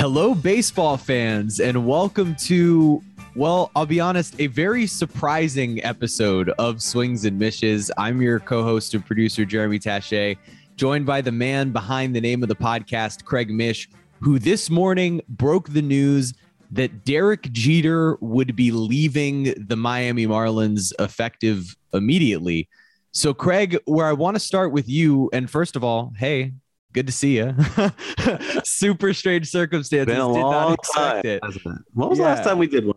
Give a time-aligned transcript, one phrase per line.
[0.00, 3.02] Hello, baseball fans, and welcome to,
[3.36, 7.90] well, I'll be honest, a very surprising episode of Swings and Mishes.
[7.98, 10.38] I'm your co host and producer, Jeremy Taché,
[10.76, 13.90] joined by the man behind the name of the podcast, Craig Mish,
[14.22, 16.32] who this morning broke the news
[16.70, 22.70] that Derek Jeter would be leaving the Miami Marlins effective immediately.
[23.12, 26.54] So, Craig, where I want to start with you, and first of all, hey,
[26.92, 27.54] good to see you.
[28.64, 30.06] Super strange circumstances.
[30.14, 31.42] Been a Did long not expect time, it.
[31.44, 31.64] it?
[31.92, 32.96] When was the last time we did one?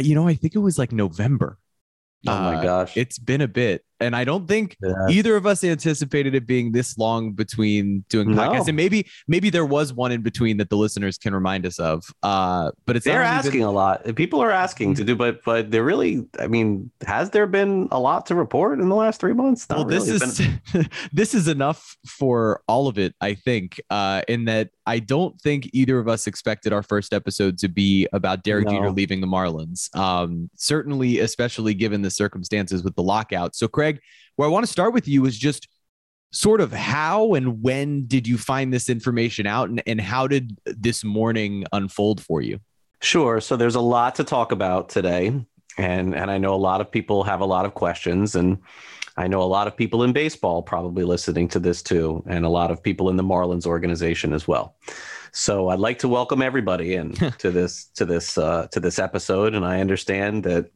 [0.00, 1.58] You know, I think it was like November.
[2.26, 2.96] Oh my Uh, gosh.
[2.96, 3.84] It's been a bit.
[4.02, 4.92] And I don't think Yeah.
[5.08, 8.36] either of us anticipated it being this long between doing No.
[8.42, 8.68] podcasts.
[8.68, 12.04] And maybe maybe there was one in between that the listeners can remind us of.
[12.22, 14.04] Uh, but it's They're asking a lot.
[14.16, 16.24] People are asking to do, but but they're really.
[16.38, 19.68] I mean, has there been a lot to report in the last three months?
[19.70, 20.08] Not well, this.
[20.08, 23.80] It's is been- this is enough for all of it, I think.
[23.90, 28.08] Uh, in that I don't think either of us expected our first episode to be
[28.12, 28.72] about Derek No.
[28.72, 29.94] Jeter leaving the Marlins.
[29.96, 33.54] Um, certainly, especially given the circumstances with the lockout.
[33.54, 33.91] So, Craig,
[34.36, 35.68] where I want to start with you is just
[36.32, 40.58] sort of how and when did you find this information out, and, and how did
[40.64, 42.58] this morning unfold for you?
[43.00, 43.40] Sure.
[43.40, 45.28] So there's a lot to talk about today,
[45.76, 48.58] and and I know a lot of people have a lot of questions, and
[49.16, 52.48] I know a lot of people in baseball probably listening to this too, and a
[52.48, 54.76] lot of people in the Marlins organization as well.
[55.32, 59.54] So I'd like to welcome everybody in to this to this uh, to this episode,
[59.54, 60.70] and I understand that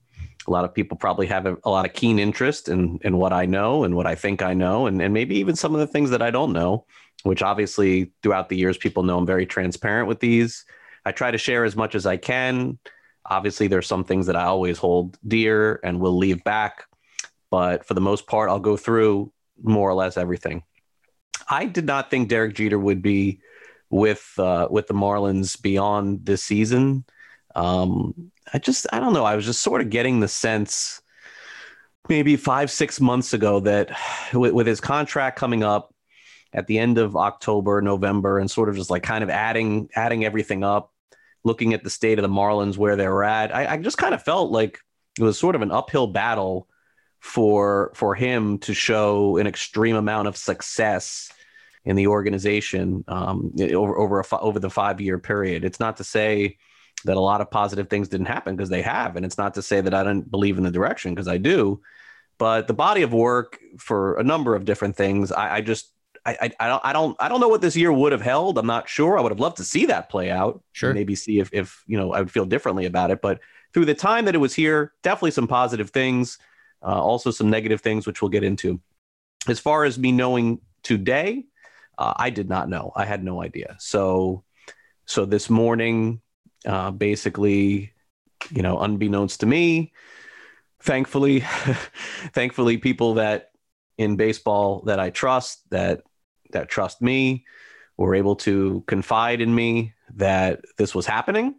[0.47, 3.33] a lot of people probably have a, a lot of keen interest in in what
[3.33, 5.87] I know and what I think I know, and and maybe even some of the
[5.87, 6.87] things that I don't know.
[7.23, 10.65] Which obviously throughout the years, people know I'm very transparent with these.
[11.05, 12.79] I try to share as much as I can.
[13.29, 16.85] Obviously, there's some things that I always hold dear and will leave back,
[17.51, 20.63] but for the most part, I'll go through more or less everything.
[21.49, 23.41] I did not think Derek Jeter would be
[23.91, 27.05] with uh, with the Marlins beyond this season.
[27.57, 29.25] Um, I just I don't know.
[29.25, 31.01] I was just sort of getting the sense
[32.09, 33.91] maybe five six months ago that
[34.33, 35.93] with, with his contract coming up
[36.53, 40.25] at the end of October, November, and sort of just like kind of adding adding
[40.25, 40.93] everything up,
[41.45, 43.55] looking at the state of the Marlins where they were at.
[43.55, 44.79] I, I just kind of felt like
[45.19, 46.69] it was sort of an uphill battle
[47.21, 51.33] for for him to show an extreme amount of success
[51.87, 55.65] in the organization um, over over a, over the five year period.
[55.65, 56.59] It's not to say
[57.07, 59.63] that a lot of positive things didn't happen because they have, and it's not to
[59.63, 61.81] say that I don't believe in the direction because I do.
[62.39, 65.93] But the body of work for a number of different things, I, I just
[66.27, 68.59] I, I, I don't I don't I don't know what this year would have held.
[68.59, 69.19] I'm not sure.
[69.19, 70.63] I would have loved to see that play out.
[70.73, 70.93] Sure.
[70.93, 73.23] Maybe see if if you know I would feel differently about it.
[73.23, 73.41] But
[73.73, 76.39] through the time that it was here, definitely some positive things,
[76.83, 78.81] uh, also some negative things, which we'll get into.
[79.49, 81.45] As far as me knowing today,
[81.97, 82.93] uh, I did not know.
[82.97, 83.77] I had no idea.
[83.79, 84.43] So
[85.07, 86.21] so this morning,
[86.67, 87.93] uh, basically,
[88.51, 89.93] you know, unbeknownst to me,
[90.81, 91.41] thankfully,
[92.33, 93.51] thankfully, people that
[93.99, 96.03] in baseball that I trust that
[96.53, 97.45] that trust me
[97.97, 101.55] were able to confide in me that this was happening.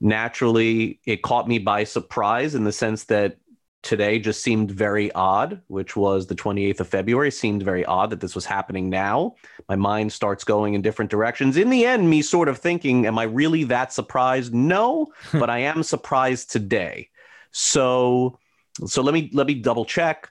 [0.00, 3.36] Naturally, it caught me by surprise in the sense that
[3.82, 8.20] today just seemed very odd, which was the 28th of February, seemed very odd that
[8.20, 9.34] this was happening now.
[9.68, 11.56] My mind starts going in different directions.
[11.56, 14.54] In the end, me sort of thinking, am I really that surprised?
[14.54, 17.08] No, but I am surprised today.
[17.52, 18.38] So
[18.86, 20.30] so let me let me double check,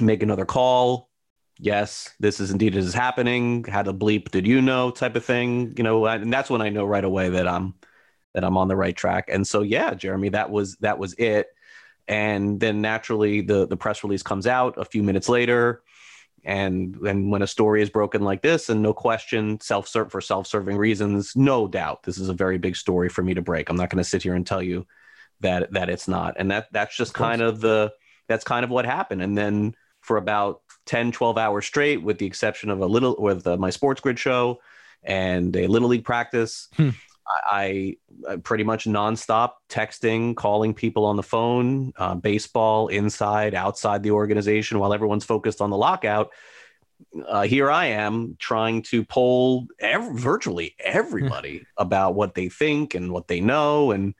[0.00, 1.10] make another call.
[1.58, 3.64] Yes, this is indeed this is happening.
[3.64, 6.68] How to bleep did you know type of thing, you know, and that's when I
[6.68, 7.74] know right away that I'm
[8.34, 9.28] that I'm on the right track.
[9.28, 11.48] And so yeah, Jeremy, that was that was it.
[12.08, 15.82] And then naturally the the press release comes out a few minutes later.
[16.44, 20.20] And and when a story is broken like this, and no question, self serve for
[20.20, 23.68] self serving reasons, no doubt, this is a very big story for me to break.
[23.68, 24.86] I'm not going to sit here and tell you
[25.40, 27.92] that that it's not, and that that's just Of kind of the
[28.28, 29.20] that's kind of what happened.
[29.22, 33.46] And then for about 10, 12 hours straight, with the exception of a little with
[33.46, 34.60] uh, my SportsGrid show
[35.02, 36.90] and a little league practice, Hmm.
[37.28, 37.96] I,
[38.28, 44.12] I pretty much nonstop texting, calling people on the phone, uh, baseball inside, outside the
[44.12, 46.30] organization, while everyone's focused on the lockout.
[47.26, 53.12] Uh, here I am trying to poll ev- virtually everybody about what they think and
[53.12, 54.14] what they know, and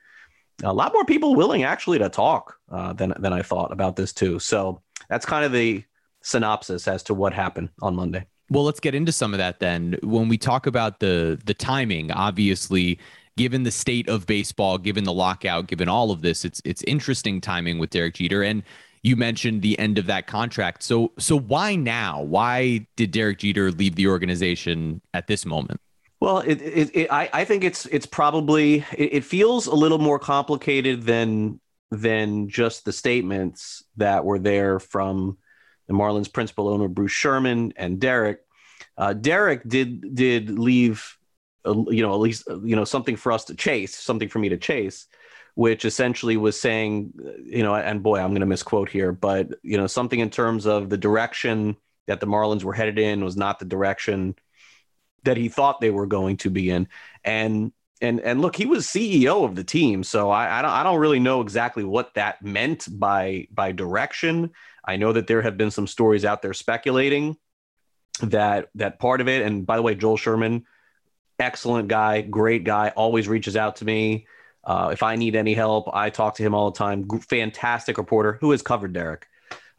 [0.62, 4.12] a lot more people willing actually to talk uh, than than I thought about this
[4.12, 4.38] too.
[4.38, 5.82] So that's kind of the
[6.22, 8.26] synopsis as to what happened on Monday.
[8.50, 9.96] Well, let's get into some of that then.
[10.02, 12.98] When we talk about the the timing, obviously,
[13.36, 17.40] given the state of baseball, given the lockout, given all of this, it's it's interesting
[17.40, 18.42] timing with Derek Jeter.
[18.42, 18.62] And
[19.02, 20.82] you mentioned the end of that contract.
[20.82, 22.22] So so why now?
[22.22, 25.80] Why did Derek Jeter leave the organization at this moment?
[26.20, 29.98] Well, it, it, it, I, I think it's it's probably it, it feels a little
[29.98, 31.60] more complicated than
[31.90, 35.38] than just the statements that were there from
[35.88, 38.40] the Marlins principal owner Bruce Sherman and Derek.
[38.96, 41.18] Uh, Derek did did leave,
[41.66, 44.50] uh, you know, at least you know something for us to chase, something for me
[44.50, 45.06] to chase,
[45.54, 47.12] which essentially was saying,
[47.44, 50.66] you know, and boy, I'm going to misquote here, but you know, something in terms
[50.66, 51.76] of the direction
[52.06, 54.34] that the Marlins were headed in was not the direction
[55.24, 56.88] that he thought they were going to be in,
[57.24, 60.82] and and and look, he was CEO of the team, so I, I don't I
[60.82, 64.50] don't really know exactly what that meant by by direction.
[64.88, 67.36] I know that there have been some stories out there speculating
[68.22, 69.42] that that part of it.
[69.42, 70.64] And by the way, Joel Sherman,
[71.38, 74.26] excellent guy, great guy, always reaches out to me.
[74.64, 77.06] Uh, if I need any help, I talk to him all the time.
[77.28, 79.26] Fantastic reporter who has covered Derek.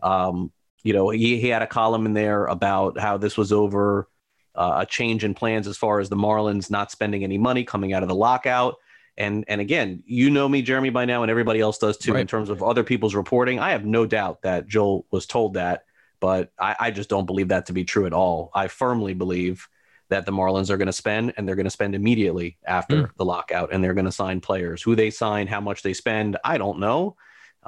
[0.01, 0.51] Um,
[0.83, 4.07] you know, he, he had a column in there about how this was over
[4.53, 7.93] uh, a change in plans as far as the Marlins not spending any money coming
[7.93, 8.75] out of the lockout.
[9.19, 12.21] And and again, you know me, Jeremy, by now, and everybody else does too, right.
[12.21, 13.59] in terms of other people's reporting.
[13.59, 15.83] I have no doubt that Joel was told that
[16.19, 18.51] but I, I just don't believe that to be true at all.
[18.53, 19.67] I firmly believe
[20.09, 23.09] that the Marlins are going to spend and they're going to spend immediately after mm.
[23.17, 24.81] the lockout and they're going to sign players.
[24.81, 27.15] Who they sign, how much they spend, I don't know.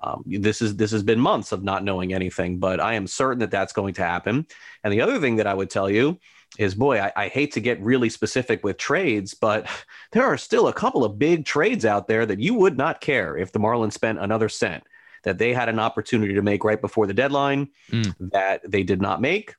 [0.01, 3.39] Um, this is this has been months of not knowing anything, but I am certain
[3.39, 4.47] that that's going to happen.
[4.83, 6.17] And the other thing that I would tell you
[6.57, 9.67] is, boy, I, I hate to get really specific with trades, but
[10.11, 13.37] there are still a couple of big trades out there that you would not care
[13.37, 14.83] if the Marlins spent another cent
[15.23, 18.15] that they had an opportunity to make right before the deadline mm.
[18.31, 19.55] that they did not make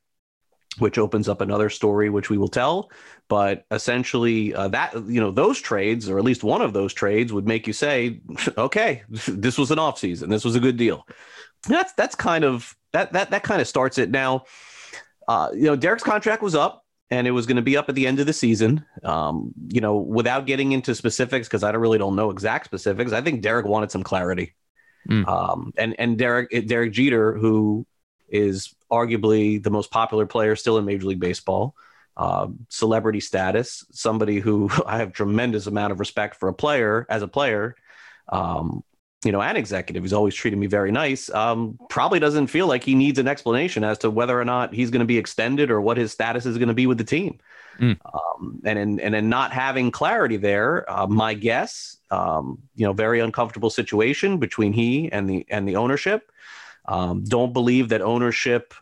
[0.79, 2.91] which opens up another story which we will tell.
[3.29, 7.31] But essentially uh, that you know those trades or at least one of those trades
[7.31, 8.21] would make you say
[8.57, 11.07] okay this was an off season this was a good deal.
[11.67, 14.11] That's that's kind of that that that kind of starts it.
[14.11, 14.45] Now
[15.27, 16.82] uh, you know derek's contract was up
[17.13, 19.81] and it was going to be up at the end of the season um, you
[19.81, 23.41] know without getting into specifics because i don't really don't know exact specifics i think
[23.41, 24.53] derek wanted some clarity
[25.09, 25.27] Mm.
[25.27, 27.85] Um, and and Derek Derek Jeter, who
[28.29, 31.75] is arguably the most popular player still in Major League Baseball,
[32.15, 37.21] uh, celebrity status, somebody who I have tremendous amount of respect for a player as
[37.21, 37.75] a player,
[38.29, 38.83] um,
[39.23, 40.03] you know, an executive.
[40.03, 41.29] He's always treated me very nice.
[41.29, 44.89] Um, probably doesn't feel like he needs an explanation as to whether or not he's
[44.89, 47.39] going to be extended or what his status is going to be with the team.
[47.79, 47.97] Mm.
[48.13, 52.93] Um, and in and in not having clarity there, uh, my guess, um, you know,
[52.93, 56.31] very uncomfortable situation between he and the and the ownership.
[56.85, 58.73] Um, don't believe that ownership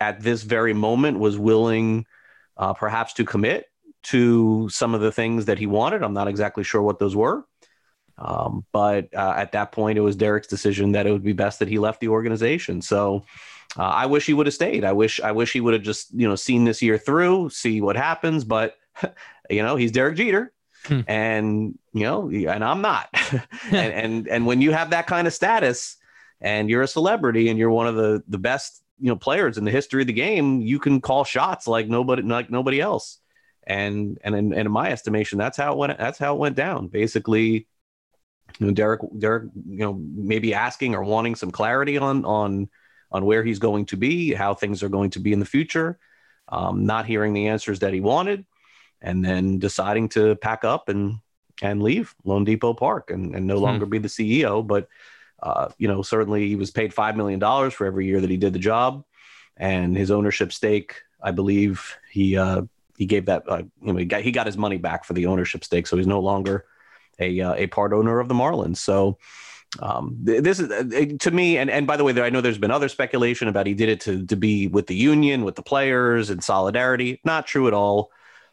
[0.00, 2.06] at this very moment was willing,
[2.56, 3.66] uh, perhaps, to commit
[4.04, 6.02] to some of the things that he wanted.
[6.02, 7.44] I'm not exactly sure what those were.
[8.18, 11.60] Um, but uh, at that point, it was Derek's decision that it would be best
[11.60, 12.82] that he left the organization.
[12.82, 13.24] So
[13.76, 14.84] uh, I wish he would have stayed.
[14.84, 17.80] I wish I wish he would have just you know seen this year through, see
[17.80, 18.44] what happens.
[18.44, 18.76] But
[19.50, 20.52] you know he's Derek Jeter,
[20.84, 21.00] hmm.
[21.06, 23.08] and you know, and I'm not.
[23.70, 25.96] and and and when you have that kind of status,
[26.40, 29.64] and you're a celebrity, and you're one of the the best you know players in
[29.64, 33.18] the history of the game, you can call shots like nobody like nobody else.
[33.64, 35.98] And and in, and in my estimation, that's how it went.
[35.98, 36.88] That's how it went down.
[36.88, 37.66] Basically,
[38.58, 42.68] you know, Derek Derek, you know, maybe asking or wanting some clarity on on
[43.10, 45.98] on where he's going to be, how things are going to be in the future,
[46.48, 48.44] um, not hearing the answers that he wanted,
[49.00, 51.18] and then deciding to pack up and
[51.62, 53.64] and leave loanDepot Park and, and no hmm.
[53.64, 54.66] longer be the CEO.
[54.66, 54.88] But
[55.42, 58.36] uh, you know, certainly he was paid five million dollars for every year that he
[58.36, 59.04] did the job,
[59.56, 62.62] and his ownership stake, I believe, he uh,
[62.96, 65.26] he gave that uh, you know he got he got his money back for the
[65.26, 66.66] ownership stake, so he's no longer
[67.18, 68.78] a uh, a part owner of the Marlins.
[68.78, 69.18] So
[69.80, 72.58] um, this is uh, to me, and, and by the way, there, I know there's
[72.58, 75.62] been other speculation about he did it to, to be with the union, with the
[75.62, 77.20] players, in solidarity.
[77.24, 78.10] Not true at all.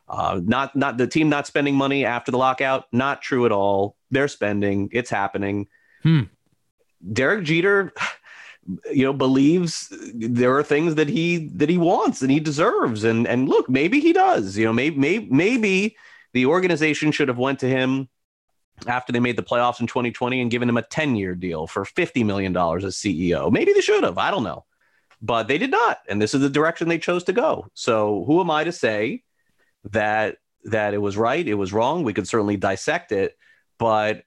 [0.08, 2.86] Uh, not not the team not spending money after the lockout.
[2.92, 3.96] Not true at all.
[4.12, 4.90] They're spending.
[4.92, 5.68] It's happening.
[6.04, 6.24] Hmm.
[7.12, 7.94] Derek Jeter,
[8.92, 13.04] you know, believes there are things that he that he wants and he deserves.
[13.04, 14.58] And and look, maybe he does.
[14.58, 15.98] You know, maybe maybe maybe
[16.34, 18.10] the organization should have went to him
[18.88, 21.84] after they made the playoffs in 2020 and given him a 10 year deal for
[21.84, 23.52] $50 million as CEO.
[23.52, 24.18] Maybe they should have.
[24.18, 24.66] I don't know.
[25.22, 26.00] But they did not.
[26.08, 27.68] And this is the direction they chose to go.
[27.74, 29.24] So who am I to say
[29.86, 32.04] that that it was right, it was wrong?
[32.04, 33.38] We could certainly dissect it.
[33.78, 34.24] But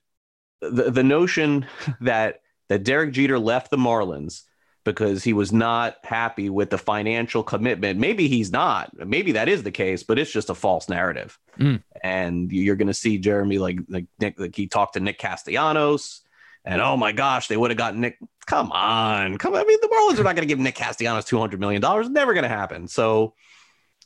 [0.61, 1.67] the, the notion
[2.00, 4.43] that that Derek Jeter left the Marlins
[4.85, 7.99] because he was not happy with the financial commitment.
[7.99, 8.90] Maybe he's not.
[8.95, 11.38] Maybe that is the case, but it's just a false narrative.
[11.59, 11.83] Mm.
[12.03, 16.23] And you're going to see Jeremy like like Nick like he talked to Nick Castellanos
[16.65, 18.19] and oh my gosh, they would have gotten Nick.
[18.47, 19.38] Come on.
[19.38, 19.55] Come.
[19.55, 21.83] I mean, the Marlins are not going to give Nick Castellanos $200 million.
[22.12, 22.88] Never going to happen.
[22.88, 23.35] So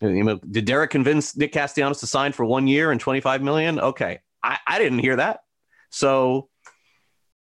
[0.00, 3.80] You know, did Derek convince Nick Castellanos to sign for one year and 25 million?
[3.80, 4.21] Okay.
[4.42, 5.40] I, I didn't hear that.
[5.90, 6.49] So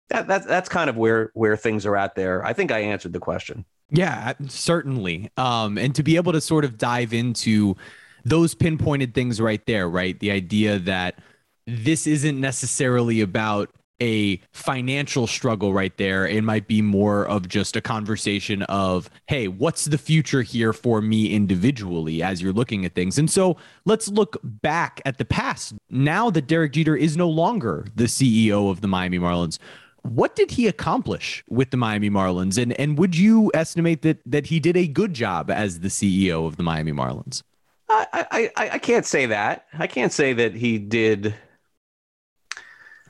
[0.10, 2.46] that, that that's kind of where where things are at there.
[2.46, 3.66] I think I answered the question.
[3.90, 5.32] Yeah, certainly.
[5.38, 7.76] Um, and to be able to sort of dive into
[8.26, 10.20] those pinpointed things right there, right?
[10.20, 11.20] The idea that
[11.68, 13.70] this isn't necessarily about
[14.02, 16.28] a financial struggle right there.
[16.28, 21.02] It might be more of just a conversation of, hey, what's the future here for
[21.02, 23.18] me individually as you're looking at things?
[23.18, 23.56] And so
[23.86, 25.76] let's look back at the past.
[25.90, 29.60] Now that Derek Jeter is no longer the CEO of the Miami Marlins,
[30.02, 32.62] what did he accomplish with the Miami Marlins?
[32.62, 36.46] And and would you estimate that that he did a good job as the CEO
[36.46, 37.42] of the Miami Marlins?
[37.88, 39.68] I, I, I can't say that.
[39.78, 41.36] I can't say that he did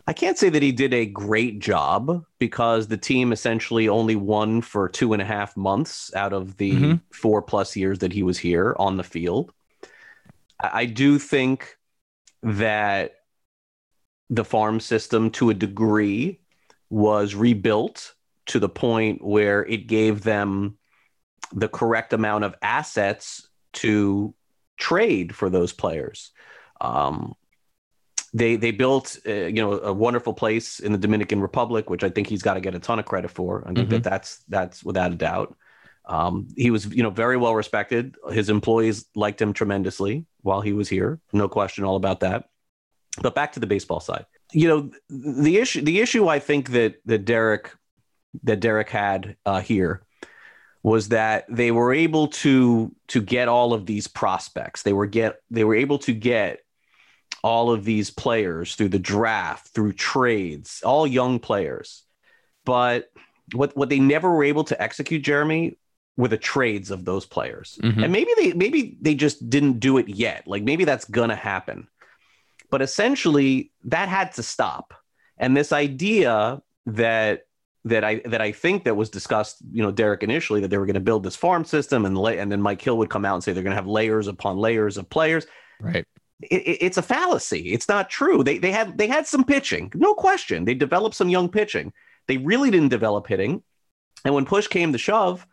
[0.07, 4.61] I can't say that he did a great job because the team essentially only won
[4.61, 6.93] for two and a half months out of the mm-hmm.
[7.11, 9.51] four plus years that he was here on the field.
[10.61, 11.77] I do think
[12.43, 13.15] that
[14.29, 16.39] the farm system, to a degree,
[16.91, 18.13] was rebuilt
[18.47, 20.77] to the point where it gave them
[21.51, 24.35] the correct amount of assets to
[24.77, 26.31] trade for those players.
[26.81, 27.35] Um,
[28.33, 32.09] they they built uh, you know a wonderful place in the Dominican Republic, which I
[32.09, 33.63] think he's got to get a ton of credit for.
[33.63, 33.89] I think mm-hmm.
[33.91, 35.55] that that's that's without a doubt.
[36.05, 38.15] Um, he was you know very well respected.
[38.31, 42.49] His employees liked him tremendously while he was here, no question all about that.
[43.21, 46.95] But back to the baseball side, you know the issue the issue I think that
[47.05, 47.71] that Derek
[48.43, 50.04] that Derek had uh, here
[50.85, 54.83] was that they were able to to get all of these prospects.
[54.83, 56.59] They were get they were able to get
[57.41, 62.03] all of these players through the draft, through trades, all young players.
[62.65, 63.11] But
[63.51, 65.75] what what they never were able to execute, Jeremy,
[66.17, 67.79] were the trades of those players.
[67.81, 68.03] Mm-hmm.
[68.03, 70.45] And maybe they maybe they just didn't do it yet.
[70.45, 71.87] Like maybe that's gonna happen.
[72.69, 74.93] But essentially, that had to stop.
[75.35, 77.47] And this idea that
[77.85, 80.85] that I that I think that was discussed, you know, Derek initially that they were
[80.85, 83.43] going to build this farm system and and then Mike Hill would come out and
[83.43, 85.47] say they're going to have layers upon layers of players.
[85.79, 86.05] Right
[86.41, 87.73] it, it's a fallacy.
[87.73, 88.43] It's not true.
[88.43, 90.65] They they had they had some pitching, no question.
[90.65, 91.93] They developed some young pitching.
[92.27, 93.63] They really didn't develop hitting.
[94.23, 95.45] And when push came to shove,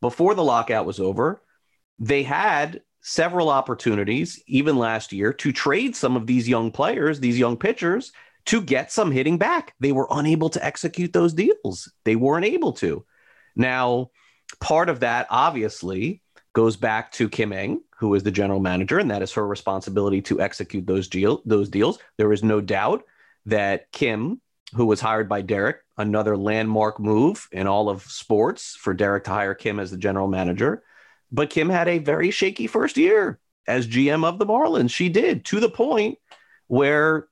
[0.00, 1.42] before the lockout was over,
[1.98, 7.38] they had several opportunities, even last year, to trade some of these young players, these
[7.38, 8.12] young pitchers,
[8.48, 9.74] to get some hitting back.
[9.78, 11.92] They were unable to execute those deals.
[12.04, 13.04] They weren't able to.
[13.54, 14.10] Now,
[14.58, 16.22] part of that obviously
[16.54, 20.22] goes back to Kim Ng, who is the general manager, and that is her responsibility
[20.22, 21.98] to execute those deal those deals.
[22.16, 23.04] There is no doubt
[23.44, 24.40] that Kim,
[24.74, 29.30] who was hired by Derek, another landmark move in all of sports for Derek to
[29.30, 30.82] hire Kim as the general manager.
[31.30, 34.90] But Kim had a very shaky first year as GM of the Marlins.
[34.90, 36.18] She did to the point
[36.66, 37.28] where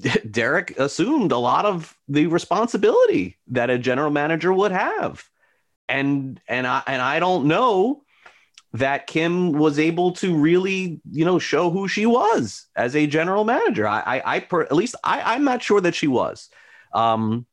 [0.30, 5.28] Derek assumed a lot of the responsibility that a general manager would have.
[5.88, 8.02] And and I and I don't know
[8.74, 13.44] that Kim was able to really, you know, show who she was as a general
[13.44, 13.86] manager.
[13.86, 16.48] I, I, I per, at least I, I'm not sure that she was.
[16.94, 17.46] Um,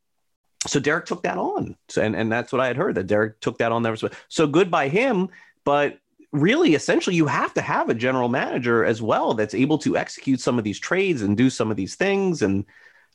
[0.66, 3.40] so Derek took that on, so, and and that's what I had heard that Derek
[3.40, 3.96] took that on there.
[4.28, 5.28] So good by him,
[5.64, 5.98] but
[6.32, 10.40] really, essentially, you have to have a general manager as well that's able to execute
[10.40, 12.42] some of these trades and do some of these things.
[12.42, 12.64] And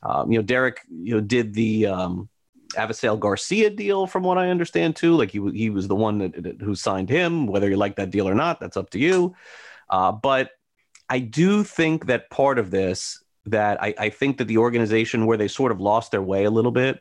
[0.02, 2.28] um, you know, Derek, you know, did the um,
[2.74, 5.14] Avisail Garcia deal, from what I understand, too.
[5.16, 7.46] Like he he was the one that, that, who signed him.
[7.46, 9.34] Whether you like that deal or not, that's up to you.
[9.88, 10.50] Uh, but
[11.08, 15.38] I do think that part of this, that I, I think that the organization where
[15.38, 17.00] they sort of lost their way a little bit,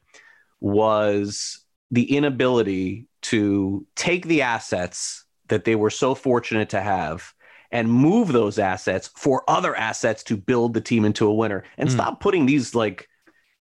[0.61, 1.59] was
[1.91, 7.33] the inability to take the assets that they were so fortunate to have
[7.71, 11.63] and move those assets for other assets to build the team into a winner.
[11.77, 11.91] And mm.
[11.91, 13.09] stop putting these like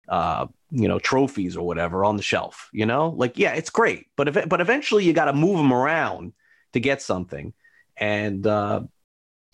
[0.07, 3.09] uh, you know trophies or whatever on the shelf you know?
[3.09, 6.33] Like yeah it's great but if but eventually you got to move them around
[6.73, 7.53] to get something.
[7.97, 8.83] And uh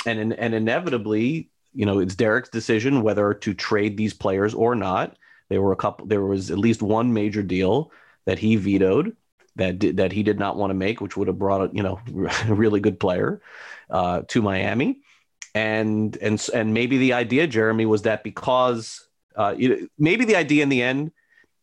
[0.05, 5.17] and and inevitably you know it's Derek's decision whether to trade these players or not.
[5.49, 7.91] There were a couple there was at least one major deal
[8.25, 9.15] that he vetoed
[9.55, 11.83] that did, that he did not want to make which would have brought a you
[11.83, 11.99] know
[12.47, 13.41] a really good player
[13.89, 14.99] uh to Miami
[15.53, 19.55] and and and maybe the idea Jeremy was that because uh,
[19.97, 21.11] maybe the idea in the end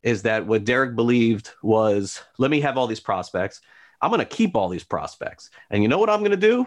[0.03, 3.61] is that what Derek believed was let me have all these prospects.
[4.01, 5.51] I'm going to keep all these prospects.
[5.71, 6.67] And you know what I'm going to do?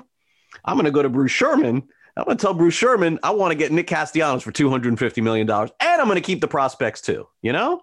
[0.65, 1.87] I'm going to go to Bruce Sherman.
[2.17, 5.49] I'm going to tell Bruce Sherman I want to get Nick Castellanos for $250 million
[5.49, 7.27] and I'm going to keep the prospects too.
[7.41, 7.81] You know?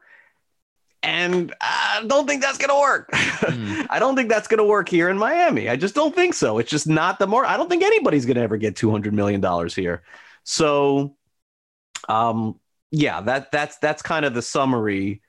[1.02, 3.11] And I don't think that's going to work.
[3.12, 3.87] Mm.
[3.90, 5.69] I don't think that's going to work here in Miami.
[5.69, 6.59] I just don't think so.
[6.59, 7.45] It's just not the more.
[7.45, 10.02] I don't think anybody's going to ever get two hundred million dollars here.
[10.45, 11.17] So,
[12.09, 12.59] um,
[12.90, 15.23] yeah, that that's that's kind of the summary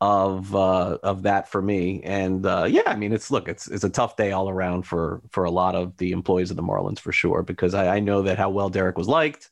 [0.00, 2.02] of uh, of that for me.
[2.02, 5.22] And uh, yeah, I mean, it's look, it's it's a tough day all around for
[5.30, 8.22] for a lot of the employees of the Marlins for sure because I, I know
[8.22, 9.50] that how well Derek was liked.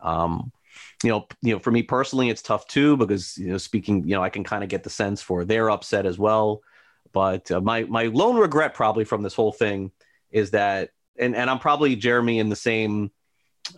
[0.00, 0.52] Um,
[1.02, 4.14] you know, you know, for me personally, it's tough too because you know, speaking, you
[4.14, 6.62] know, I can kind of get the sense for they're upset as well.
[7.12, 9.90] But uh, my my lone regret probably from this whole thing
[10.30, 13.10] is that, and and I'm probably Jeremy in the same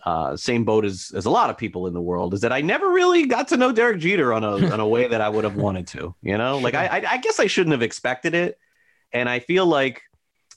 [0.05, 2.61] uh, same boat as as a lot of people in the world is that I
[2.61, 5.43] never really got to know Derek Jeter on a on a way that I would
[5.43, 6.15] have wanted to.
[6.21, 8.57] You know, like I I guess I shouldn't have expected it,
[9.11, 10.01] and I feel like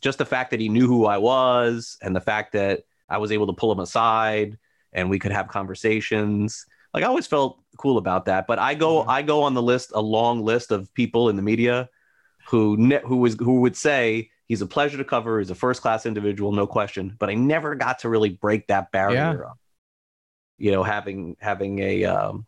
[0.01, 3.33] just the fact that he knew who I was and the fact that I was
[3.33, 4.59] able to pull him aside
[4.93, 6.67] and we could have conversations.
[6.95, 8.47] Like I always felt cool about that.
[8.47, 9.11] But I go mm-hmm.
[9.11, 11.89] I go on the list a long list of people in the media
[12.49, 15.39] who ne- who was who would say he's a pleasure to cover.
[15.39, 17.15] He's a first class individual, no question.
[17.19, 19.45] But I never got to really break that barrier.
[19.45, 19.53] Yeah.
[20.59, 22.47] You know, having having a um,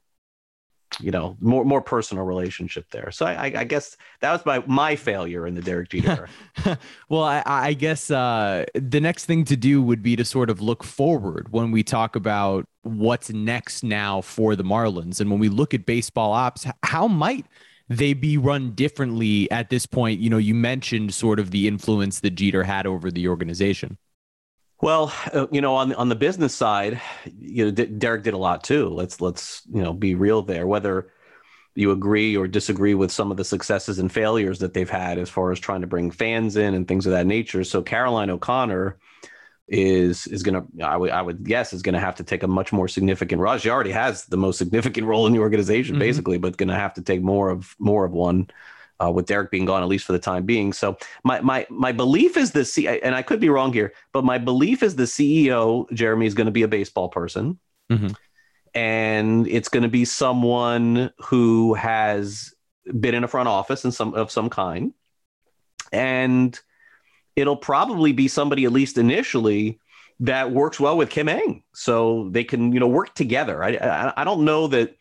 [0.98, 3.10] you know more more personal relationship there.
[3.10, 6.28] So I, I guess that was my my failure in the Derek Jeter.
[7.08, 10.60] well, I, I guess uh, the next thing to do would be to sort of
[10.60, 15.48] look forward when we talk about what's next now for the Marlins, and when we
[15.48, 17.46] look at baseball ops, how might
[17.88, 20.20] they be run differently at this point?
[20.20, 23.98] You know, you mentioned sort of the influence that Jeter had over the organization.
[24.82, 27.00] Well, uh, you know, on on the business side,
[27.38, 28.88] you know, D- Derek did a lot too.
[28.88, 30.66] Let's let's you know be real there.
[30.66, 31.12] Whether
[31.74, 35.30] you agree or disagree with some of the successes and failures that they've had as
[35.30, 37.62] far as trying to bring fans in and things of that nature.
[37.62, 38.98] So Caroline O'Connor
[39.68, 42.42] is is going to I would I would guess is going to have to take
[42.42, 43.56] a much more significant role.
[43.58, 46.00] She already has the most significant role in the organization, mm-hmm.
[46.00, 48.48] basically, but going to have to take more of more of one
[49.02, 50.72] uh, with Derek being gone at least for the time being.
[50.72, 54.24] So my my my belief is the C, and I could be wrong here, but
[54.24, 57.58] my belief is the CEO Jeremy is going to be a baseball person,
[57.90, 58.08] mm-hmm.
[58.74, 62.54] and it's going to be someone who has
[62.98, 64.92] been in a front office in some of some kind,
[65.92, 66.58] and
[67.36, 69.80] it'll probably be somebody at least initially
[70.20, 73.64] that works well with Kim Ng, so they can you know work together.
[73.64, 74.96] I I, I don't know that.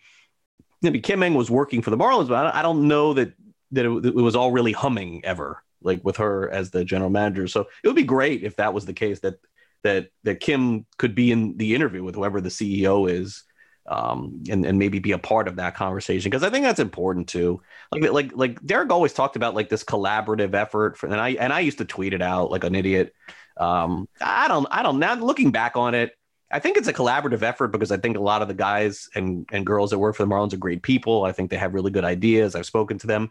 [0.81, 3.33] Maybe Kim Ng was working for the Marlins, but I don't know that
[3.71, 7.47] that it, it was all really humming ever, like with her as the general manager.
[7.47, 9.39] So it would be great if that was the case that
[9.83, 13.43] that that Kim could be in the interview with whoever the CEO is.
[13.87, 17.27] Um, and and maybe be a part of that conversation because I think that's important
[17.27, 17.63] too.
[17.91, 21.51] Like like like Derek always talked about like this collaborative effort, for, and I and
[21.51, 23.15] I used to tweet it out like an idiot.
[23.57, 26.11] Um, I don't I don't now looking back on it,
[26.51, 29.47] I think it's a collaborative effort because I think a lot of the guys and
[29.51, 31.23] and girls that work for the Marlins are great people.
[31.23, 32.55] I think they have really good ideas.
[32.55, 33.29] I've spoken to them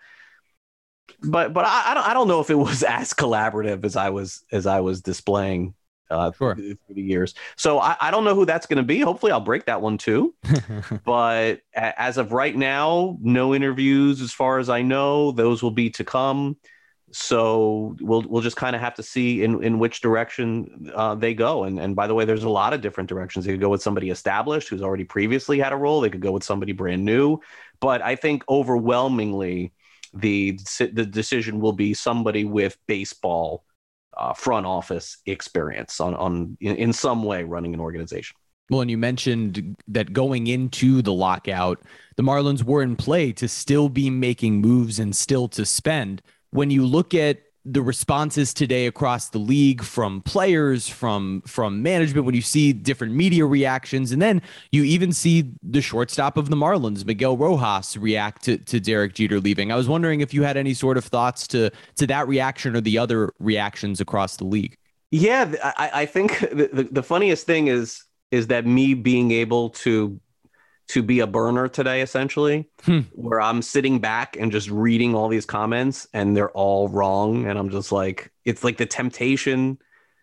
[1.22, 4.10] but but I, I don't I don't know if it was as collaborative as I
[4.10, 5.74] was as I was displaying
[6.10, 6.54] uh, sure.
[6.54, 7.34] through, through the years.
[7.56, 9.00] So I, I don't know who that's going to be.
[9.00, 10.34] Hopefully, I'll break that one too.
[11.04, 15.32] but as of right now, no interviews as far as I know.
[15.32, 16.56] Those will be to come.
[17.10, 21.32] So we'll we'll just kind of have to see in, in which direction uh, they
[21.32, 21.64] go.
[21.64, 23.44] And and by the way, there's a lot of different directions.
[23.46, 26.00] They could go with somebody established who's already previously had a role.
[26.02, 27.40] They could go with somebody brand new.
[27.80, 29.72] But I think overwhelmingly
[30.14, 33.64] the the decision will be somebody with baseball
[34.16, 38.36] uh, front office experience on on in, in some way running an organization.
[38.70, 41.82] Well, and you mentioned that going into the lockout,
[42.16, 46.20] the Marlins were in play to still be making moves and still to spend.
[46.50, 47.38] When you look at
[47.72, 53.14] the responses today across the league from players from from management when you see different
[53.14, 54.40] media reactions and then
[54.72, 59.40] you even see the shortstop of the Marlins Miguel Rojas react to, to Derek Jeter
[59.40, 59.70] leaving.
[59.70, 62.80] I was wondering if you had any sort of thoughts to to that reaction or
[62.80, 64.76] the other reactions across the league.
[65.10, 69.70] Yeah I, I think the, the, the funniest thing is is that me being able
[69.70, 70.20] to
[70.88, 73.00] to be a burner today, essentially, hmm.
[73.12, 77.46] where I'm sitting back and just reading all these comments and they're all wrong.
[77.46, 79.78] And I'm just like, it's like the temptation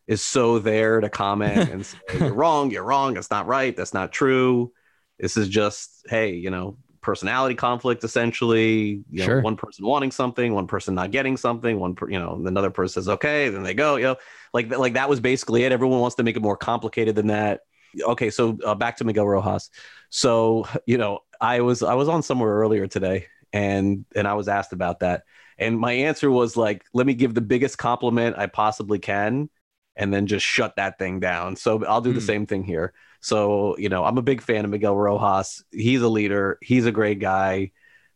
[0.08, 3.94] is so there to comment and say, you're wrong, you're wrong, that's not right, that's
[3.94, 4.72] not true.
[5.20, 9.42] This is just, hey, you know, personality conflict essentially you know, sure.
[9.42, 13.04] one person wanting something one person not getting something one per, you know another person
[13.04, 14.16] says okay then they go you know
[14.56, 17.60] like like that was basically it everyone wants to make it more complicated than that
[18.02, 19.70] okay, so uh, back to Miguel Rojas.
[20.10, 24.48] So you know, I was I was on somewhere earlier today, and and I was
[24.48, 25.24] asked about that,
[25.58, 29.50] and my answer was like, let me give the biggest compliment I possibly can,
[29.96, 31.56] and then just shut that thing down.
[31.56, 32.16] So I'll do mm.
[32.16, 32.26] the hmm.
[32.26, 32.94] same thing here.
[33.22, 35.64] So you know, I'm a big fan of Miguel Rojas.
[35.72, 36.58] He's a leader.
[36.62, 37.72] He's a great guy.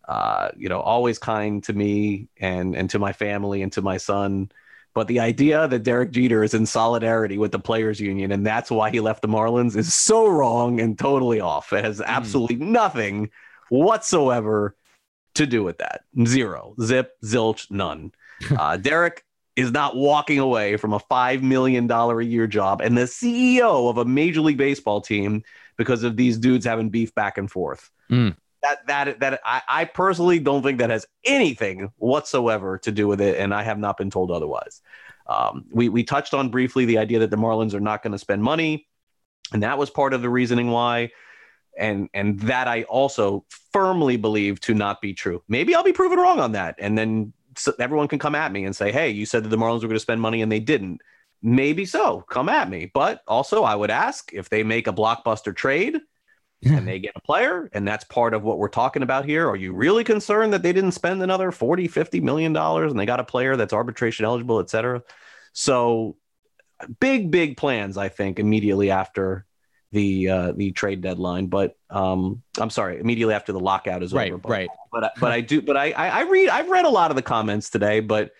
[0.10, 3.98] uh, you know, always kind to me and and to my family and to my
[3.98, 4.52] son.
[4.94, 8.72] But the idea that Derek Jeter is in solidarity with the players union and that's
[8.72, 11.72] why he left the Marlins is so wrong and totally off.
[11.74, 12.72] It has absolutely mm.
[12.72, 13.30] nothing
[13.70, 14.76] whatsoever
[15.36, 16.02] to do with that.
[16.26, 18.12] Zero, zip, zilch, none.
[18.58, 19.26] Uh, Derek
[19.58, 23.98] is not walking away from a $5 million a year job and the CEO of
[23.98, 25.44] a Major League Baseball team
[25.78, 27.92] because of these dudes having beef back and forth.
[28.10, 28.38] Mm.
[28.62, 33.22] That, that, that I, I personally don't think that has anything whatsoever to do with
[33.22, 33.38] it.
[33.38, 34.82] And I have not been told otherwise.
[35.28, 38.18] Um, we, we touched on briefly the idea that the Marlins are not going to
[38.18, 38.88] spend money.
[39.54, 41.12] And that was part of the reasoning why
[41.80, 45.42] and and that I also firmly believe to not be true.
[45.48, 48.66] Maybe I'll be proven wrong on that, and then so everyone can come at me
[48.66, 50.60] and say, "Hey, you said that the Marlins were going to spend money and they
[50.60, 51.02] didn't."
[51.42, 52.26] Maybe so.
[52.30, 52.92] Come at me.
[52.94, 56.00] But also, I would ask if they make a blockbuster trade
[56.64, 59.48] and they get a player, and that's part of what we're talking about here.
[59.48, 63.06] Are you really concerned that they didn't spend another 40, 50 million dollars and they
[63.06, 65.02] got a player that's arbitration eligible, et cetera?
[65.54, 66.18] So,
[67.00, 69.46] big, big plans, I think, immediately after
[69.92, 71.48] the uh, the trade deadline.
[71.48, 74.40] But um, I'm sorry, immediately after the lockout is right, over.
[74.40, 74.70] But, right.
[74.92, 75.62] But but I do.
[75.62, 76.50] But I, I read.
[76.50, 78.32] I've read a lot of the comments today, but.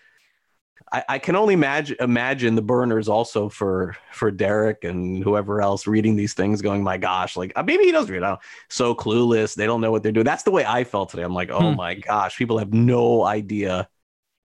[0.92, 5.86] I, I can only imagine imagine the burners also for for Derek and whoever else
[5.86, 8.22] reading these things, going, "My gosh!" Like uh, maybe he does read.
[8.22, 8.38] it.
[8.68, 9.54] so clueless.
[9.54, 10.24] They don't know what they're doing.
[10.24, 11.22] That's the way I felt today.
[11.22, 11.76] I'm like, "Oh hmm.
[11.76, 13.88] my gosh!" People have no idea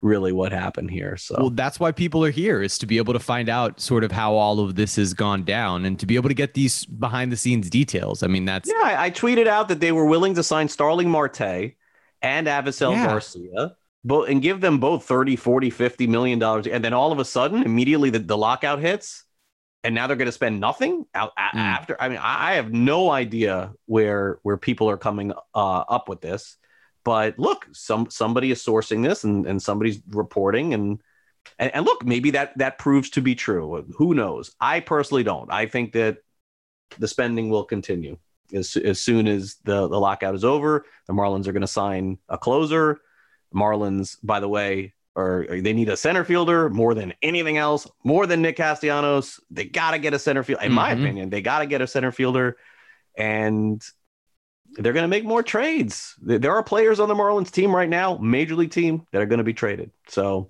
[0.02, 1.16] really what happened here.
[1.16, 4.04] So well, that's why people are here is to be able to find out sort
[4.04, 6.84] of how all of this has gone down and to be able to get these
[6.84, 8.22] behind the scenes details.
[8.22, 8.82] I mean, that's yeah.
[8.82, 11.74] I, I tweeted out that they were willing to sign Starling Marte
[12.20, 13.06] and Avisail yeah.
[13.06, 13.76] Garcia.
[14.04, 16.66] Both and give them both 30, 40, 50 million dollars.
[16.66, 19.24] And then all of a sudden, immediately the, the lockout hits,
[19.84, 21.54] and now they're going to spend nothing out mm.
[21.54, 21.96] after.
[22.00, 26.20] I mean, I, I have no idea where where people are coming uh, up with
[26.20, 26.56] this.
[27.04, 31.00] But look, some somebody is sourcing this and, and somebody's reporting and,
[31.58, 33.86] and and look, maybe that that proves to be true.
[33.96, 34.54] Who knows?
[34.60, 35.52] I personally don't.
[35.52, 36.18] I think that
[36.98, 38.18] the spending will continue
[38.52, 40.84] as, as soon as the, the lockout is over.
[41.06, 43.00] The Marlins are going to sign a closer.
[43.54, 48.26] Marlins, by the way, or they need a center fielder more than anything else, more
[48.26, 49.40] than Nick Castellanos.
[49.50, 50.60] They got to get a center field.
[50.62, 50.74] In mm-hmm.
[50.74, 52.56] my opinion, they got to get a center fielder.
[53.16, 53.82] And
[54.74, 56.14] they're going to make more trades.
[56.20, 59.38] There are players on the Marlins team right now, major league team, that are going
[59.38, 59.90] to be traded.
[60.08, 60.48] So,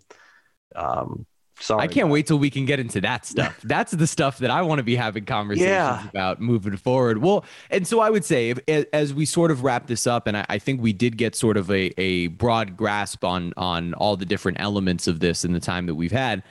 [0.77, 1.27] um,
[1.63, 1.83] sorry.
[1.83, 3.59] I can't wait till we can get into that stuff.
[3.65, 6.09] That's the stuff that I want to be having conversations yeah.
[6.09, 7.19] about moving forward.
[7.19, 10.37] Well, and so I would say, if, as we sort of wrap this up, and
[10.37, 14.17] I, I think we did get sort of a, a broad grasp on on all
[14.17, 16.43] the different elements of this in the time that we've had.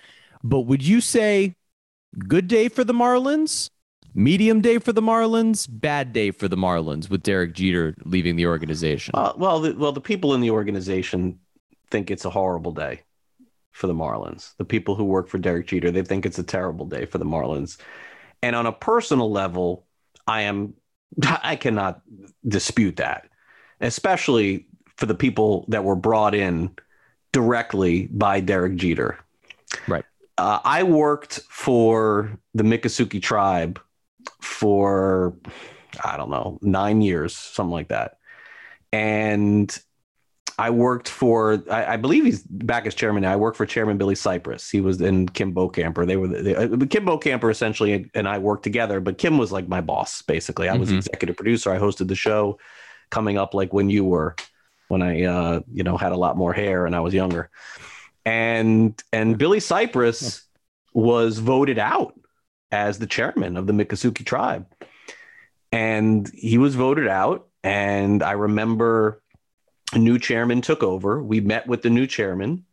[0.44, 1.56] But would you say
[2.28, 3.70] good day for the Marlins?
[4.14, 8.46] medium day for the Marlins, bad day for the Marlins with Derek Jeter leaving the
[8.46, 9.14] organization.
[9.16, 11.40] Uh, well, the, well, the people in the organization
[11.90, 13.04] think it's a horrible day
[13.72, 14.56] for the Marlins.
[14.58, 17.26] The people who work for Derek Jeter, they think it's a terrible day for the
[17.26, 17.78] Marlins.
[18.42, 19.86] And on a personal level,
[20.28, 20.74] I am
[21.44, 22.02] I cannot
[22.48, 23.28] dispute that.
[23.80, 26.76] Especially for the people that were brought in
[27.32, 29.18] directly by Derek Jeter.
[29.88, 30.06] Right.
[30.38, 33.80] Uh, I worked for the Miccosukee tribe
[34.42, 35.36] for
[36.04, 38.18] I don't know, nine years, something like that.
[38.94, 39.78] And
[40.58, 43.34] I worked for, I, I, believe he's back as chairman now.
[43.34, 44.70] I worked for Chairman Billy Cypress.
[44.70, 46.06] He was in Kim Bokamper.
[46.06, 49.68] They were, they, uh, Kim Bokamper essentially and I worked together, but Kim was like
[49.68, 50.70] my boss, basically.
[50.70, 51.00] I was mm-hmm.
[51.00, 51.72] executive producer.
[51.72, 52.60] I hosted the show
[53.10, 54.36] coming up like when you were,
[54.88, 57.50] when I, uh, you know, had a lot more hair and I was younger.
[58.26, 60.44] And, and Billy Cypress
[60.94, 62.14] was voted out
[62.72, 64.68] as the chairman of the Miccosukee tribe.
[65.72, 67.48] And he was voted out.
[67.64, 69.21] And I remember
[70.00, 71.22] new chairman took over.
[71.22, 72.66] We met with the new chairman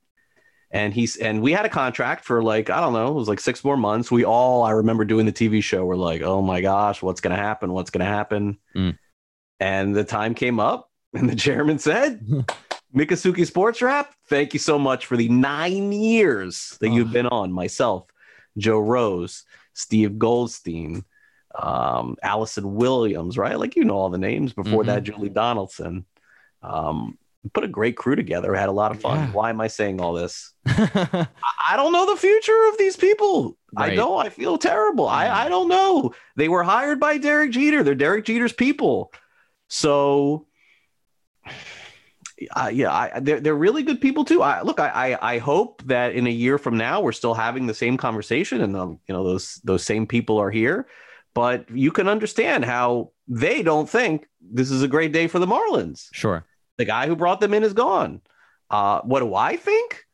[0.70, 3.40] and he's and we had a contract for like i don't know it was like
[3.40, 6.61] six more months we all i remember doing the tv show we're like oh my
[6.61, 8.94] gosh what's going to happen what's going to happen mm.
[9.61, 12.20] and the time came up and the chairman said
[12.94, 17.50] miccosukee sports wrap thank you so much for the nine years that you've been on
[17.50, 18.04] myself
[18.59, 19.46] joe rose
[19.78, 21.04] Steve Goldstein,
[21.57, 23.59] um, Allison Williams, right?
[23.59, 24.52] Like you know all the names.
[24.52, 24.88] Before mm-hmm.
[24.88, 26.04] that, Julie Donaldson.
[26.62, 27.18] Um,
[27.52, 28.54] put a great crew together.
[28.54, 29.18] Had a lot of fun.
[29.18, 29.32] Yeah.
[29.32, 30.52] Why am I saying all this?
[30.66, 33.56] I don't know the future of these people.
[33.72, 33.92] Right.
[33.92, 34.16] I know.
[34.16, 35.08] I feel terrible.
[35.08, 36.14] I I don't know.
[36.36, 37.82] They were hired by Derek Jeter.
[37.82, 39.12] They're Derek Jeter's people.
[39.68, 40.46] So
[42.54, 44.42] uh, yeah, I, they're they're really good people too.
[44.42, 47.66] I, look, I, I, I hope that in a year from now we're still having
[47.66, 50.86] the same conversation, and the, you know those those same people are here.
[51.34, 55.46] But you can understand how they don't think this is a great day for the
[55.46, 56.08] Marlins.
[56.12, 56.44] Sure.
[56.78, 58.20] The guy who brought them in is gone.
[58.70, 60.06] Uh, what do I think?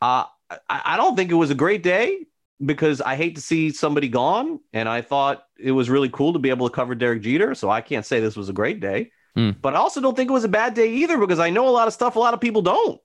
[0.00, 0.24] Uh,
[0.68, 2.26] I, I don't think it was a great day
[2.64, 4.60] because I hate to see somebody gone.
[4.72, 7.54] And I thought it was really cool to be able to cover Derek Jeter.
[7.54, 9.10] So I can't say this was a great day.
[9.36, 9.56] Mm.
[9.60, 11.70] But I also don't think it was a bad day either because I know a
[11.70, 13.00] lot of stuff a lot of people don't.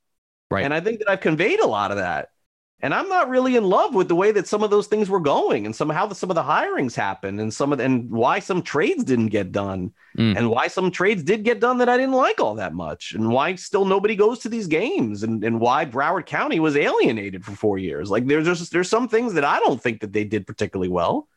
[0.49, 0.63] Right.
[0.63, 2.29] And I think that I've conveyed a lot of that.
[2.79, 5.19] And I'm not really in love with the way that some of those things were
[5.19, 8.61] going and somehow the, some of the hirings happened and some of and why some
[8.61, 10.35] trades didn't get done Mm.
[10.35, 13.29] and why some trades did get done that I didn't like all that much and
[13.29, 17.51] why still nobody goes to these games and, and why Broward County was alienated for
[17.51, 18.09] four years.
[18.09, 21.27] Like there's just there's some things that I don't think that they did particularly well.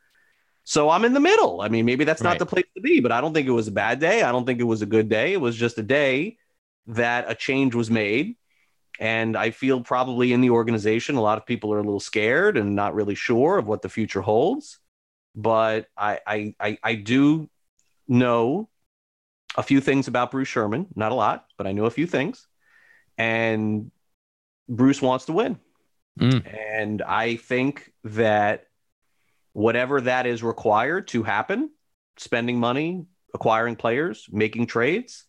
[0.64, 1.60] So I'm in the middle.
[1.60, 2.38] I mean, maybe that's not Right.
[2.38, 4.22] the place to be, but I don't think it was a bad day.
[4.22, 5.32] I don't think it was a good day.
[5.34, 6.38] It was just a day
[6.86, 8.36] that a change was made.
[9.00, 12.58] And I feel probably in the organization, a lot of people are a little scared
[12.58, 14.78] and not really sure of what the future holds.
[15.34, 17.48] But I I I, I do
[18.06, 18.68] know
[19.56, 22.46] a few things about Bruce Sherman, not a lot, but I know a few things.
[23.16, 23.90] And
[24.68, 25.58] Bruce wants to win.
[26.18, 26.44] Mm.
[26.54, 28.66] And I think that
[29.52, 31.70] whatever that is required to happen,
[32.18, 35.24] spending money, acquiring players, making trades,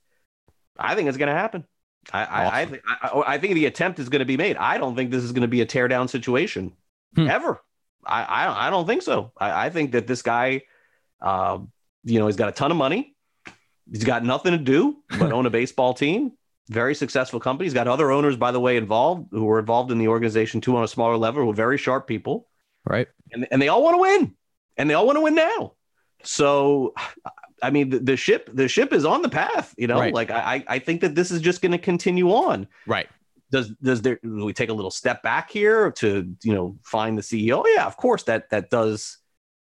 [0.78, 1.66] I think it's going to happen.
[2.14, 2.80] I, I, I.
[3.02, 4.58] I, I think the attempt is going to be made.
[4.58, 6.74] I don't think this is going to be a tear down situation
[7.16, 7.28] Hmm.
[7.30, 7.62] ever.
[8.06, 9.32] I, I, I don't think so.
[9.38, 10.62] I, I think that this guy,
[11.22, 11.60] uh,
[12.04, 13.16] you know, he's got a ton of money.
[13.92, 16.32] He's got nothing to do but own a baseball team.
[16.70, 17.66] Very successful company.
[17.66, 20.76] He's got other owners, by the way, involved who were involved in the organization too
[20.78, 22.48] on a smaller level, who are very sharp people,
[22.86, 23.08] Right.
[23.34, 24.36] and and they all want to win,
[24.78, 25.74] and they all want to win now.
[26.24, 26.94] So,
[27.62, 29.74] I mean, the, the ship the ship is on the path.
[29.78, 30.14] You know, Right.
[30.14, 33.08] like I I- think that this is just going to continue on Right.
[33.52, 37.18] does does there do we take a little step back here to you know find
[37.18, 37.64] the CEO?
[37.76, 39.18] Yeah, of course that that does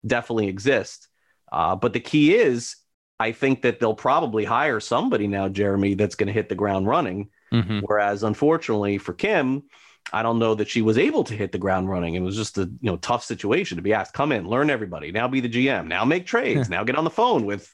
[0.06, 1.08] definitely exist.
[1.50, 2.76] Uh, but the key is,
[3.20, 6.86] I think that they'll probably hire somebody now, Jeremy, that's going to hit the ground
[6.86, 7.28] running.
[7.52, 9.64] hmm Whereas, unfortunately for Kim,
[10.12, 12.14] I don't know that she was able to hit the ground running.
[12.14, 15.12] It was just a you know tough situation to be asked, come in, learn everybody,
[15.12, 17.72] now be the GM, now make trades, now get on the phone with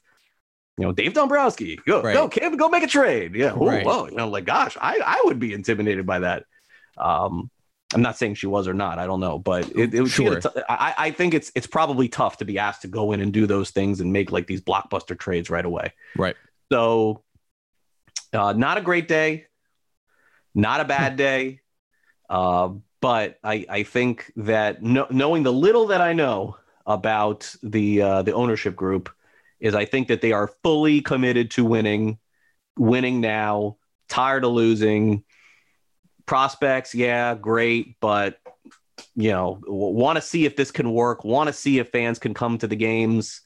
[0.79, 2.13] you know Dave Dombrowski, go Right.
[2.13, 3.35] go Kim, go make a trade.
[3.35, 3.85] Yeah, oh, Right.
[3.85, 6.45] whoa, you know, like gosh, I I would be intimidated by that.
[6.97, 7.51] Um,
[7.93, 8.97] I'm not saying she was or not.
[8.97, 10.39] I don't know, but it, it was Sure.
[10.69, 13.45] I, I think it's it's probably tough to be asked to go in and do
[13.45, 15.91] those things and make like these blockbuster trades right away.
[16.17, 16.37] Right.
[16.71, 17.23] So,
[18.31, 19.47] uh, not a great day,
[20.55, 21.59] not a bad day,
[22.29, 22.69] uh,
[23.01, 28.21] but I I think that no, knowing the little that I know about the uh,
[28.21, 29.09] the ownership group
[29.59, 32.19] is I think that they are fully committed to winning,
[32.77, 35.23] winning now, tired of losing.
[36.25, 38.37] Prospects, yeah, great, but
[39.15, 42.33] you know, want to see if this can work, want to see if fans can
[42.33, 43.41] come to the games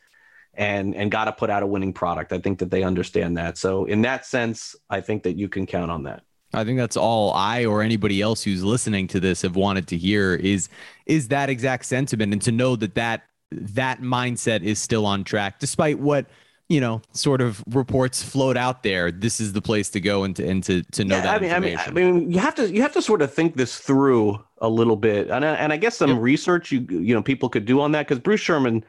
[0.54, 2.32] and and got to put out a winning product.
[2.32, 3.58] I think that they understand that.
[3.58, 6.23] So in that sense, I think that you can count on that.
[6.54, 9.97] I think that's all I or anybody else who's listening to this have wanted to
[9.97, 10.69] hear is
[11.06, 13.23] is that exact sentiment and to know that that
[13.62, 16.26] that mindset is still on track despite what
[16.70, 20.36] you know sort of reports float out there this is the place to go and
[20.36, 22.56] to and to, to know Yeah, that I mean, I mean, I mean, you have
[22.56, 25.74] to you have to sort of think this through a little bit, and I, and
[25.74, 26.22] I guess some Yep.
[26.22, 28.84] research you you know people could do on that because Bruce Sherman,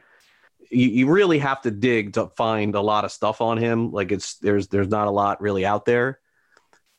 [0.71, 3.91] you, you really have to dig to find a lot of stuff on him.
[3.91, 6.19] Like it's there's there's not a lot really out there,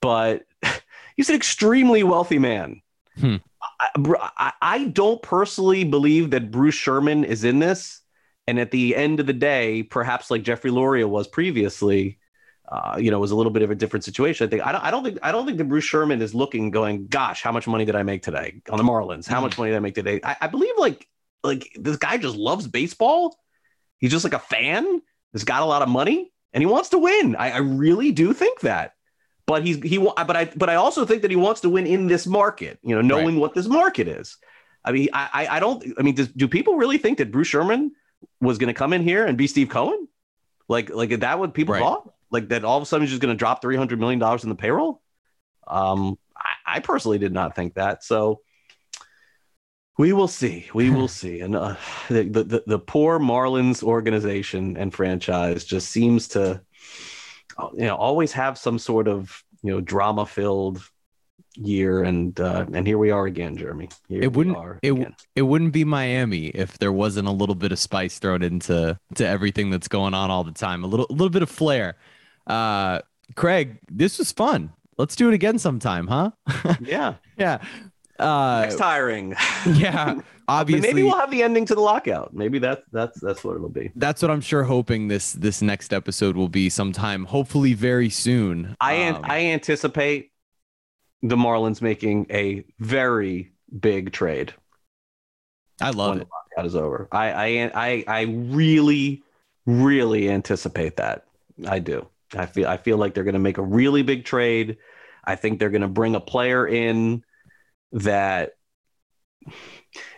[0.02, 0.44] but
[1.16, 2.82] he's an extremely wealthy man.
[3.18, 3.36] Hmm.
[3.80, 8.00] I, I, don't personally believe that Bruce Sherman is in this.
[8.46, 12.18] And at the end of the day, perhaps like Jeffrey Loria was previously,
[12.70, 14.46] uh, you know, it was a little bit of a different situation.
[14.46, 16.70] I think I don't, I don't think I don't think that Bruce Sherman is looking,
[16.70, 19.26] going, "Gosh, how much money did I make today on the Marlins?
[19.26, 19.42] How Mhm.
[19.42, 21.06] much money did I make today?" I, I believe like
[21.44, 23.36] like this guy just loves baseball.
[23.98, 25.00] He's just like a fan.
[25.32, 27.36] He's got a lot of money and he wants to win.
[27.36, 28.92] I, I really do think that.
[29.46, 32.08] But he's he but I but I also think that he wants to win in
[32.08, 32.78] this market.
[32.82, 34.36] You know, knowing what this market is.
[34.84, 35.84] I mean, I I, don't.
[35.98, 37.92] I mean, does, do people really think that Bruce Sherman
[38.40, 40.08] was going to come in here and be Steve Cohen?
[40.68, 41.80] Like like is that what people Right.
[41.82, 42.12] thought?
[42.30, 44.42] Like that all of a sudden he's just going to drop three hundred million dollars
[44.42, 45.00] in the payroll?
[45.66, 48.02] Um, I, I personally did not think that.
[48.04, 48.40] So
[49.98, 50.68] we will see.
[50.74, 51.40] We will see.
[51.40, 51.76] And uh,
[52.08, 56.62] the, the the poor Marlins organization and franchise just seems to,
[57.74, 60.82] you know, always have some sort of you know drama filled
[61.54, 63.88] year, and uh, and here we are again, Jeremy.
[64.08, 65.16] Here It wouldn't- it- again.
[65.34, 69.26] it wouldn't be Miami if there wasn't a little bit of spice thrown into to
[69.26, 70.84] everything that's going on all the time.
[70.84, 71.96] A little a little bit of flair.
[72.46, 73.00] Uh,
[73.34, 74.72] Craig, this was fun.
[74.98, 76.30] Let's do it again sometime, huh?
[76.80, 77.14] yeah.
[77.36, 77.58] yeah.
[78.18, 79.34] Uh, Next tiring.
[79.66, 80.88] yeah, obviously.
[80.88, 82.34] Maybe we'll have the ending to the lockout.
[82.34, 83.92] Maybe that's that's that's what it'll be.
[83.96, 88.76] That's what I'm sure hoping this this next episode will be sometime, hopefully very soon.
[88.80, 90.32] I Um, I anticipate
[91.22, 94.54] the Marlins making a very big trade
[95.80, 96.28] I love when it.
[96.28, 97.08] the lockout is over.
[97.12, 99.22] I I I I really
[99.66, 101.26] really anticipate that.
[101.66, 102.08] I do.
[102.34, 104.78] I feel I feel like they're going to make a really big trade.
[105.24, 107.24] I think they're going to bring a player in
[107.92, 108.52] that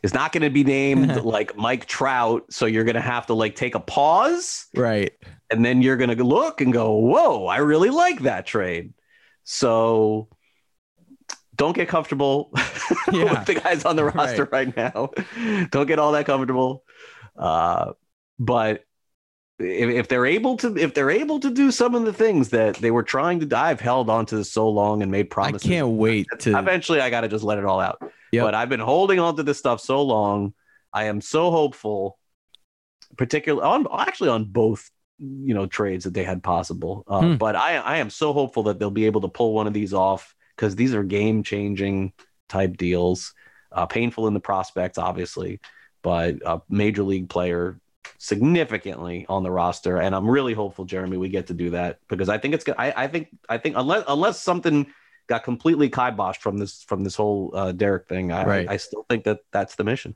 [0.03, 3.35] is not going to be named like Mike Trout, so you're going to have to
[3.35, 5.13] like take a pause Right.
[5.51, 8.95] and then you're going to look and go, "Whoa, I really like that trade."
[9.45, 10.29] So
[11.55, 12.51] don't get comfortable
[13.13, 13.33] Yeah.
[13.39, 15.11] with the guys on the roster right, now.
[15.71, 16.85] Don't get all that comfortable.
[17.37, 17.93] Uh,
[18.39, 18.85] but
[19.59, 22.77] if, if they're able to, if they're able to do some of the things that
[22.77, 25.67] they were trying to, do, I've held on to this so long and made promises.
[25.67, 26.57] I can't wait to.
[26.57, 27.99] Eventually, I got to just let it all out.
[28.33, 28.45] Yep.
[28.45, 30.55] But I've been holding on to this stuff so long.
[30.93, 32.19] I am so hopeful,
[33.17, 37.05] particularly on actually on both you know trades that they had possible.
[37.09, 37.35] Uh, Hmm.
[37.37, 39.93] But I I am so hopeful that they'll be able to pull one of these
[39.93, 42.13] off because these are game changing
[42.49, 43.35] type deals.
[43.71, 45.61] Uh, painful in the prospects, obviously,
[46.03, 47.79] but a major league player
[48.19, 52.29] significantly on the roster, and I'm really hopeful, Jeremy, we get to do that because
[52.29, 52.77] I think it's good.
[52.79, 54.87] I, I think I think unless unless something
[55.27, 58.69] got completely kiboshed from this from this whole uh, Derek thing, I, Right.
[58.69, 60.15] I, I still think that that's the mission.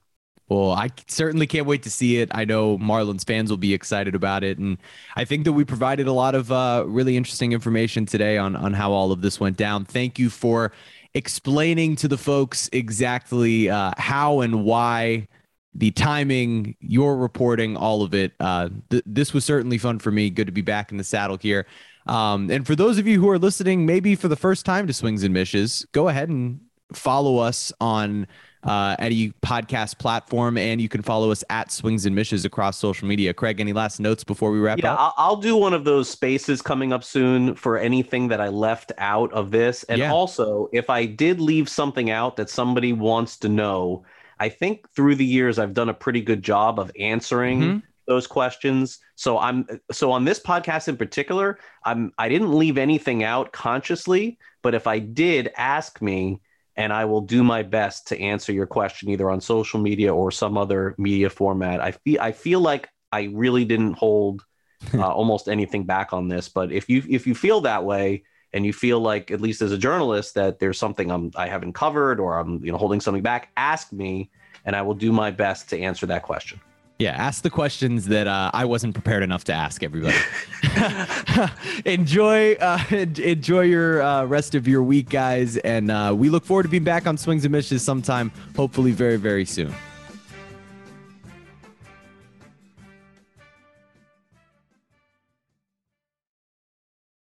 [0.48, 2.28] Well, I certainly can't wait to see it.
[2.34, 4.76] I know Marlins fans will be excited about it, and
[5.16, 8.74] I think that we provided a lot of uh, really interesting information today on on
[8.74, 9.84] how all of this went down.
[9.84, 10.72] Thank you for
[11.14, 15.28] explaining to the folks exactly uh, how and why
[15.74, 18.32] the timing, your reporting, all of it.
[18.40, 20.30] Uh, th- this was certainly fun for me.
[20.30, 21.66] Good to be back in the saddle here.
[22.06, 24.92] Um, and for those of you who are listening, maybe for the first time to
[24.92, 26.60] Swings and Mishes, go ahead and
[26.92, 28.26] follow us on
[28.64, 33.08] uh, any podcast platform, and you can follow us at Swings and Mishes across social
[33.08, 33.32] media.
[33.32, 35.00] Craig, any last notes before we wrap Yeah, up?
[35.00, 38.92] I'll, I'll do one of those spaces coming up soon for anything that I left
[38.98, 39.82] out of this.
[39.84, 40.12] And Yeah.
[40.12, 44.04] also, if I did leave something out that somebody wants to know,
[44.42, 47.82] I think through the years I've done a pretty good job of answering Mhm.
[48.08, 48.98] those questions.
[49.14, 49.58] So I'm
[49.92, 54.86] so on this podcast in particular, I'm I didn't leave anything out consciously, but if
[54.86, 56.40] I did, ask me
[56.76, 60.30] and I will do my best to answer your question either on social media or
[60.32, 61.80] some other media format.
[61.80, 64.42] I feel I feel like I really didn't hold
[64.94, 68.66] uh, almost anything back on this, but if you if you feel that way and
[68.66, 72.20] you feel like at least as a journalist that there's something I'm I haven't covered
[72.20, 74.30] or I'm you know holding something back, ask me
[74.64, 76.60] and I will do my best to answer that question.
[76.98, 80.16] Yeah, ask the questions that uh, I wasn't prepared enough to ask everybody.
[81.84, 86.62] enjoy, uh, enjoy your uh, rest of your week, guys, and uh, we look forward
[86.62, 89.74] to being back on Swings and Mishes sometime, hopefully very, very soon.